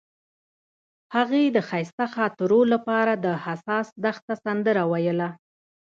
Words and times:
هغې 1.15 1.43
د 1.55 1.57
ښایسته 1.67 2.05
خاطرو 2.15 2.59
لپاره 2.73 3.13
د 3.25 3.27
حساس 3.45 3.87
دښته 4.03 4.33
سندره 4.43 4.83
ویله. 4.91 5.29